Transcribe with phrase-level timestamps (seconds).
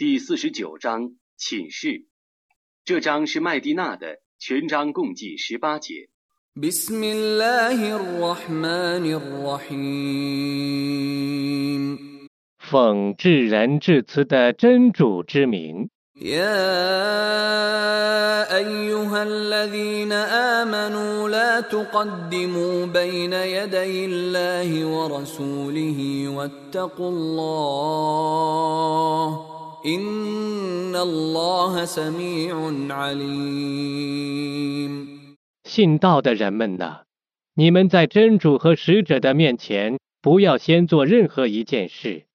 [0.00, 2.06] 第四十九章寝室。
[2.84, 6.08] 这章是麦地那的，全章共计十八节。
[6.54, 10.16] بسم الله الرحمن الرحيم
[12.58, 16.46] 奉至仁至慈的真主之名， يا
[18.56, 28.36] ايها الذين امنوا لا تقدموا بين يدي الله ورسوله واتقوا الله
[35.63, 37.01] 信道的人们呐，
[37.55, 42.25] 你们在真主和使者的面前，不要先做任何一件事，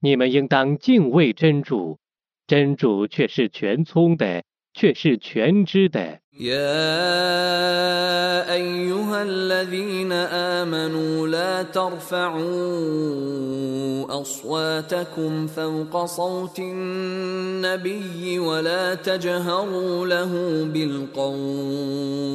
[0.00, 1.98] 你们应当敬畏真主，
[2.46, 4.42] 真主却是全聪的。
[4.73, 6.19] 却是全知的。
[6.39, 6.53] يا
[8.53, 12.39] ايها الذين امنوا لا ترفعوا
[14.21, 22.29] اصواتكم فوق صوت النبي ولا تجهروا له بالقول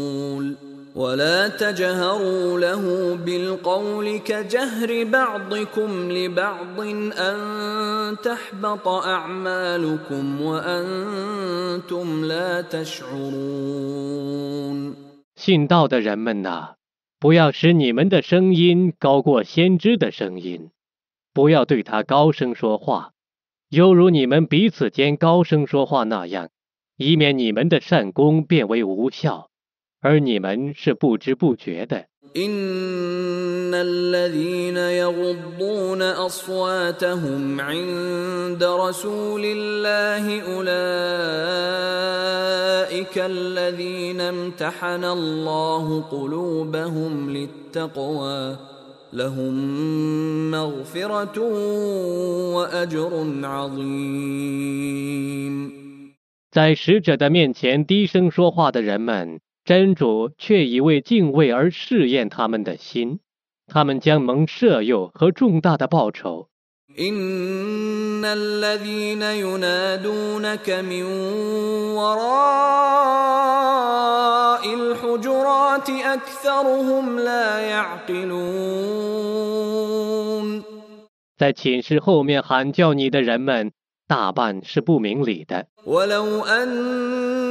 [0.94, 14.14] ولا تجهروا له بالقول كجهر بعضكم لبعض ان تحبط اعمالكم وانتم لا تشعرون
[15.34, 16.74] 信道的人们呐，
[17.18, 20.70] 不要使你们的声音高过先知的声音，
[21.32, 23.10] 不要对他高声说话，
[23.68, 26.50] 犹如你们彼此间高声说话那样，
[26.96, 29.47] 以免你们的善功变为无效，
[30.00, 32.06] 而你们是不知不觉的。
[32.36, 40.78] ان الذين يغضون اصواتهم عند رسول الله اولئك
[43.18, 48.56] الذين امتحن الله قلوبهم للتقوى
[49.12, 49.54] لهم
[50.50, 51.38] مغفره
[52.54, 55.04] واجر عظيم
[56.50, 63.20] 在使者的面前低声说话的人们， 真主却以为敬畏而试验他们的心，
[63.66, 66.48] 他们将蒙赦宥和重大的报酬。
[66.96, 71.02] ان الذين ينادونك من
[71.96, 72.24] وراء
[74.74, 78.54] الحجرات اكثرهم لا يعقلون
[81.36, 83.72] 在寝室后面喊叫你的人们，
[84.06, 85.66] 大半是不明理的。
[85.84, 86.42] ولو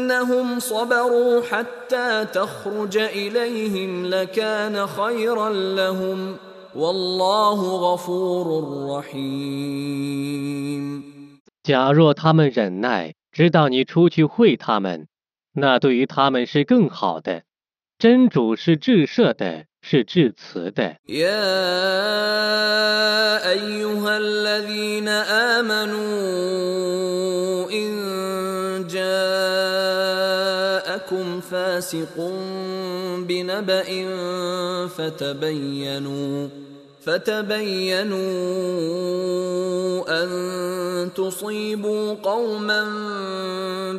[0.07, 6.37] انهم صبروا حتى تخرج اليهم لكان خيرا لهم
[6.75, 8.45] والله غفور
[8.95, 10.23] رحيم
[11.63, 15.07] 假若他们忍耐，直到你出去会他们，
[15.53, 17.43] 那对于他们是更好的。
[17.99, 20.97] 真主是至赦的，是至慈的。
[21.07, 21.33] يا
[23.53, 25.07] ايها الذين
[25.59, 26.83] امنوا
[31.47, 32.15] فاسق
[33.27, 33.89] بنبأ
[34.87, 36.47] فتبينوا
[37.03, 38.23] فتبينوا
[40.23, 40.29] ان
[41.13, 42.81] تصيبوا قوما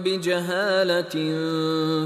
[0.04, 1.14] بجهاله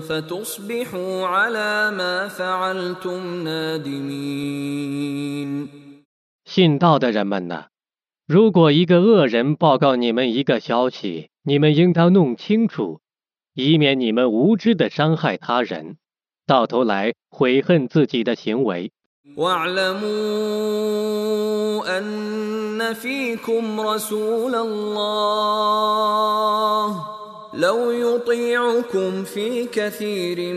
[0.08, 4.88] فتصبحوا على ما فعلتم نادمين
[6.44, 7.66] 信道的人们呐，
[8.26, 13.00] 如果一个恶人报告你们一个消息，你们应当弄清楚，
[13.54, 15.96] 以免你们无知的伤害他人，
[16.46, 18.92] 到头来悔恨自己的行为。
[19.36, 20.08] واعلموا
[21.98, 26.28] ان فيكم رسول الله
[27.53, 30.53] لو يطيعكم في كثير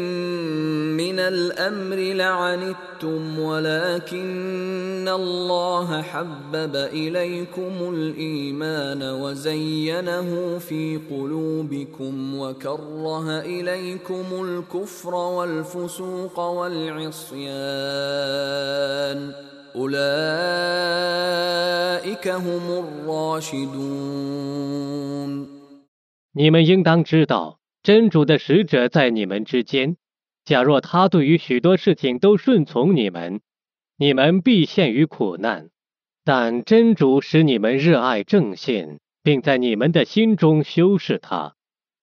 [0.97, 16.41] من الأمر لعنتم ولكن الله حبب إليكم الإيمان وزينه في قلوبكم وكره إليكم الكفر والفسوق
[16.41, 17.47] والعصيان.
[19.77, 19.99] أولئك
[22.29, 24.27] هم الراشدون.
[26.39, 29.97] 你们应当知道，真主的使者在你们之间。
[30.45, 33.41] 假若他对于许多事情都顺从你们，
[33.97, 35.71] 你们必陷于苦难。
[36.25, 41.55] 但真主使你们热爱正信，并在你们的心中修饰它。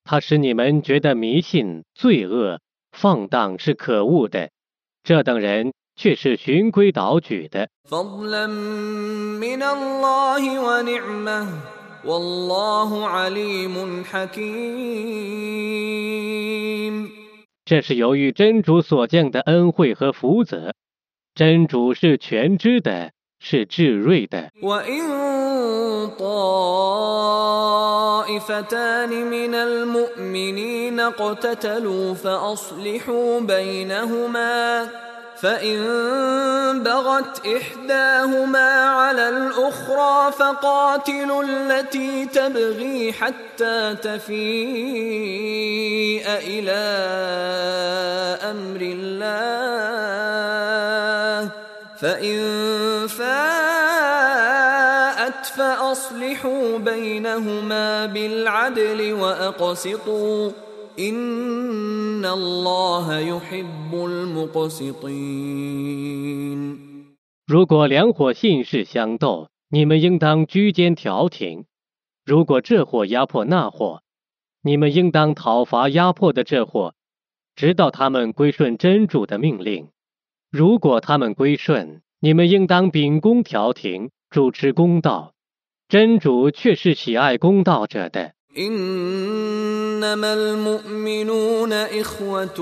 [0.03, 2.59] 他使你们觉得迷信、罪恶、
[2.91, 4.49] 放荡是可恶的。
[5.03, 7.69] 这等人却是循规蹈矩的。
[12.04, 14.98] فضلا من الله ونعمه والله عليم حكيم
[17.64, 20.74] 这是由于真主所降的恩惠和福泽。
[21.34, 24.50] 真主是全知的，是智睿的。
[24.62, 25.08] وإن
[28.28, 34.88] طائفتان من المؤمنين اقتتلوا فأصلحوا بينهما
[35.43, 44.33] فإن بغت إحداهما على الأخرى فقاتلوا التي تبغي حتى تفيء
[46.27, 46.71] إلى
[48.51, 49.49] أمر الله
[52.01, 52.39] فإن
[53.07, 53.33] فاءت
[55.45, 60.51] فأصلحوا بينهما بالعدل وأقسطوا
[60.98, 64.98] إن الله يحب المقسطين
[67.46, 71.64] 如果两伙信士相斗，你们应当居间调停；
[72.24, 74.02] 如果这伙压迫那伙，
[74.62, 76.94] 你们应当讨伐压迫的这伙，
[77.54, 79.88] 直到他们归顺真主的命令。
[80.50, 85.32] 如果他们归顺，你们应当秉公调停，主持公道。
[85.88, 88.34] 真主却是喜爱公道者的。
[90.02, 92.58] إنما المؤمنون إخوة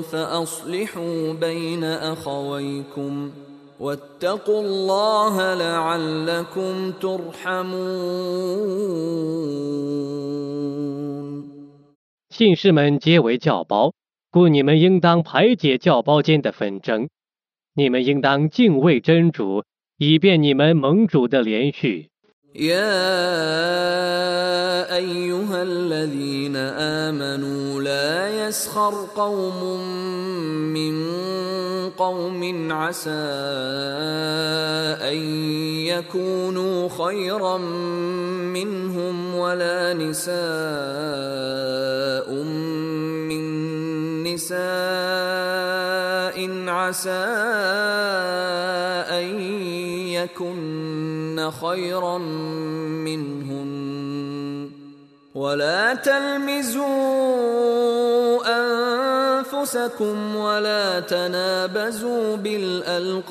[0.00, 3.30] فأصلحوا بين أخويكم
[3.80, 7.88] واتقوا الله لعلكم ترحمون
[12.30, 13.92] 信士们皆为教胞，
[14.30, 17.08] 故你们应当排解教胞间的纷争。
[17.74, 19.64] 你们应当敬畏真主，
[19.98, 22.10] 以便你们盟主的连续。
[22.55, 22.85] يا
[24.95, 29.79] أيها الذين آمنوا لا يسخر قوم
[30.73, 31.09] من
[31.97, 33.09] قوم عسى
[35.01, 35.17] أن
[35.89, 37.57] يكونوا خيرا
[38.53, 40.33] منهم ولا نساء
[43.33, 43.43] من
[44.23, 44.63] نساء
[46.69, 47.23] عسى
[49.09, 49.41] أن
[50.13, 51.12] يكن
[51.49, 53.83] خيرا منهن.
[55.35, 56.83] ولا تلمزوا
[58.45, 63.23] أنفسكم ولا تنابزوا بالألقاب.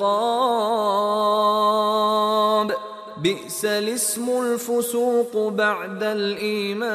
[3.23, 6.93] بئس الاسم الفسوق بعد الإيمان.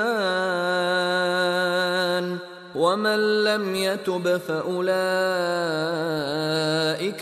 [2.76, 4.84] ومن لم يتب فأولئك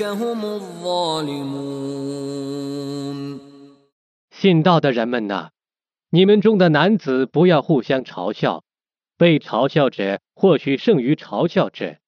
[0.03, 1.57] هم الظالمون.
[4.39, 5.49] 信道的人们呐，
[6.11, 8.65] 你们中的男子不要互相嘲笑，
[9.17, 12.01] 被嘲笑者或许胜于嘲笑者；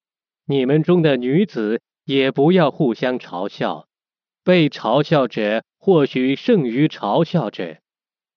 [0.45, 3.87] 你们中的女子也不要互相嘲笑，
[4.45, 7.79] 被嘲笑者或许胜于嘲笑者。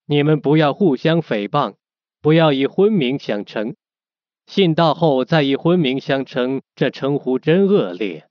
[0.06, 1.74] 你们不要互相诽谤，
[2.22, 3.76] 不要以昏名相称。
[4.46, 8.26] 信道后再以昏名相称，这称呼真恶劣，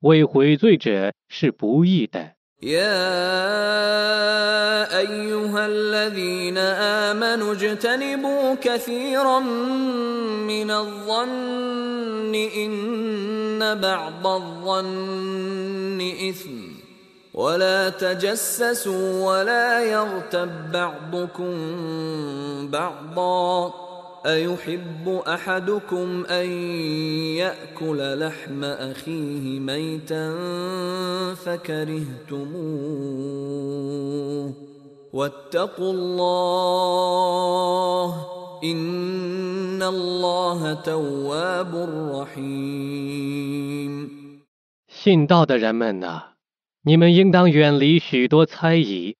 [0.00, 2.35] 为悔罪者是不义的。
[2.62, 2.98] يا
[4.98, 16.66] أيها الذين آمنوا اجتنبوا كثيرا من الظن إن بعض الظن إثم.
[17.34, 21.54] ولا تجسسوا ولا يغتب بعضكم
[22.70, 23.85] بعضا.
[24.25, 26.49] ايحب احدكم ان
[27.37, 30.35] ياكل لحم اخيه ميتا
[31.35, 32.41] فكرهتموه
[35.13, 37.11] واتقوا الله
[38.63, 41.75] ان الله تواب
[42.13, 43.41] رحيم
[44.87, 46.33] 信道的人们呐、
[46.83, 49.15] 你们应当远离许多猜疑，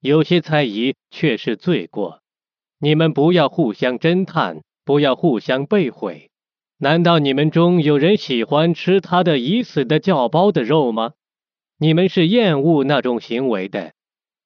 [0.00, 2.20] 有些猜疑却是罪过。
[2.81, 6.29] 你们不要互相侦探，不要互相背毁。
[6.77, 11.11] 难道你们中有人喜欢吃他的已死的教包的肉吗？
[11.77, 13.91] 你们是厌恶那种行为的。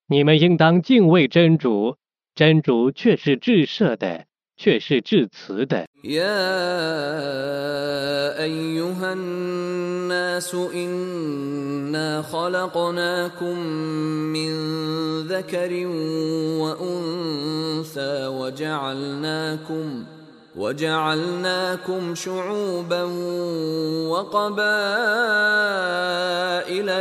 [0.07, 1.97] 你们应当敬畏真主，
[2.33, 4.25] 真主却是至赦的，
[4.56, 5.86] 却是至慈的。
[6.04, 6.38] يا
[8.42, 13.58] ايها الناس انا خلقناكم
[14.32, 14.52] من
[15.26, 15.86] ذكر
[16.62, 20.04] وانثى وجعلناكم
[20.56, 23.02] وجعلناكم شعوبا
[24.08, 24.78] وقبائل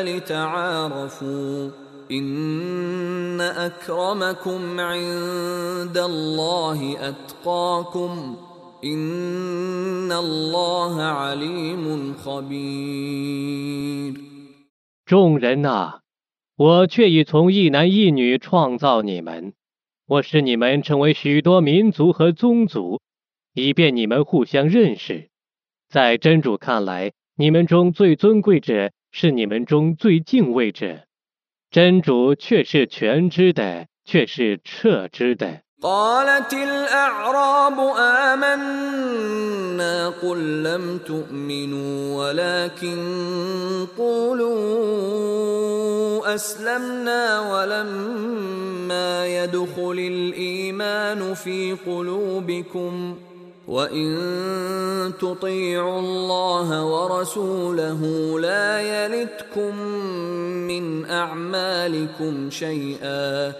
[0.06, 1.70] لتعارفوا
[2.12, 8.38] ان اكرمكم عند الله اتقاكم
[8.84, 14.14] ان الله عليم خبير
[15.06, 16.00] 众人呐、
[16.58, 19.54] 我却已从一男一女创造你们，
[20.08, 23.00] 我使你们成为许多民族和宗族，
[23.54, 25.30] 以便你们互相认识。
[25.90, 31.04] 在真主看来，你们中最尊贵者是你们中最敬畏者。
[31.72, 35.62] 真主却是全知的，却是彻知的。
[35.80, 37.80] قالت الأعراب
[38.34, 42.98] آمنا قل لم تؤمنوا ولكن
[43.98, 44.58] قولوا
[46.36, 53.18] أسلمنا ولما يدخل الإيمان في قلوبكم
[53.68, 58.02] وإن تطيعوا الله ورسوله
[58.40, 59.76] لا يلتكم
[60.68, 63.54] من أعمالكم شيئا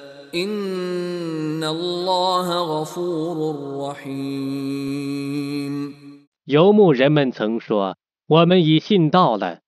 [6.46, 9.60] 游牧人们曾说：“我们已信道了。”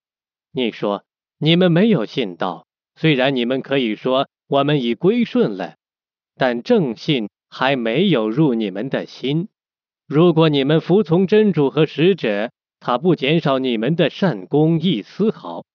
[0.51, 2.68] 你说：“你们没有信道。
[2.98, 5.75] 虽然你们可以说我们已归顺了，
[6.36, 9.48] 但正信还没有入你们的心。
[10.08, 15.66] 如果你们服从真主和使者，他不减少你们的善功一丝毫。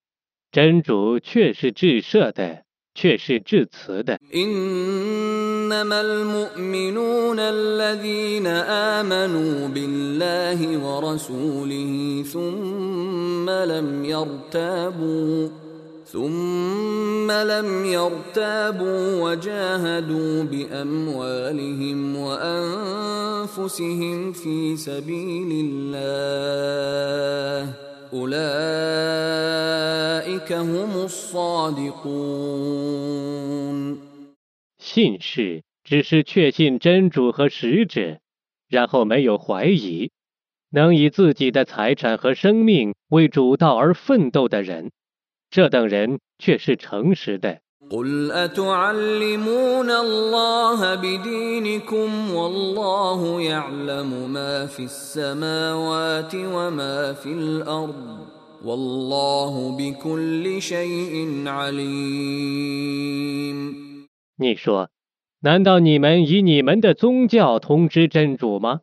[0.52, 2.62] 真主却是至赦的。”
[2.94, 4.20] 却是致辞的。
[4.32, 15.48] إنما المؤمنون الذين آمنوا بالله ورسوله ثم لم يرتابوا
[16.08, 27.68] ثم لم يرتابوا وجاهدوا بأموالهم وأنفسهم في سبيل الله
[34.78, 38.20] 信士只是确信真主和使者，
[38.68, 40.12] 然后没有怀疑，
[40.70, 44.92] 能以自己的财产和生命为主道而奋斗的人，
[45.50, 47.60] 这等人却是诚实的。
[47.90, 58.26] قل أتعلمون الله بدينكم والله يعلم ما في السماوات وما في الأرض
[58.64, 62.94] والله بكل شيء عليم
[64.38, 64.88] 你说，
[65.42, 68.80] 难道你们以你们的宗教通知真主吗？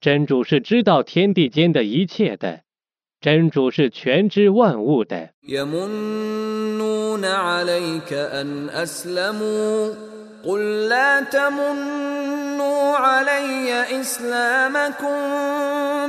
[0.00, 2.63] 真主是知道天地间的一切的。
[3.24, 5.30] 真主是全知万物的。
[5.48, 9.94] يمنون عليك أن أسلموا
[10.44, 15.16] قل لا تمنوا علي إسلامكم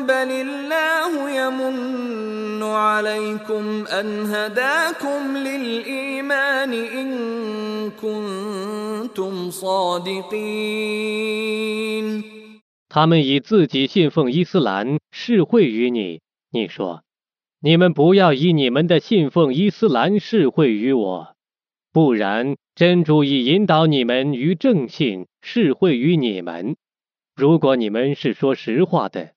[0.07, 7.09] بل الله يمن عليكم أن هداكم للإيمان إن
[8.01, 11.01] كنتم صادقين
[12.87, 16.21] 他们以自己信奉伊斯兰示惠于你，
[16.51, 17.03] 你说。
[17.60, 21.28] 你们不要以你们的信奉伊斯兰示惠于我，
[21.90, 26.76] 不然真主已引导你们于正信，示惠于你们。
[27.34, 29.30] 如果你们是说实话的。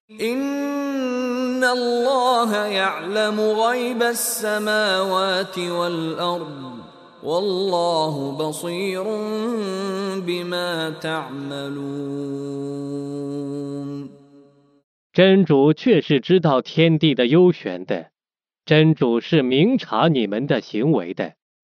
[15.19, 18.11] 真主却是知道天地的幽玄的。
[18.63, 21.33] 真主是明察你们的行为的。